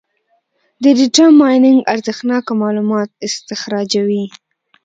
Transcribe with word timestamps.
د 0.83 0.85
ډیټا 0.97 1.25
مایننګ 1.39 1.79
ارزښتناکه 1.93 2.51
معلومات 2.61 3.09
استخراجوي. 3.27 4.25